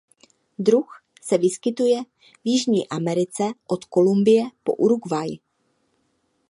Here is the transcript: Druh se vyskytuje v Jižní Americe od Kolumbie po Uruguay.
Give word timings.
Druh 0.59 0.87
se 1.21 1.37
vyskytuje 1.37 2.03
v 2.03 2.07
Jižní 2.43 2.89
Americe 2.89 3.43
od 3.67 3.85
Kolumbie 3.85 4.43
po 4.63 4.73
Uruguay. 4.73 5.29